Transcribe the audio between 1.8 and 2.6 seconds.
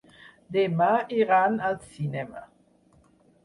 cinema.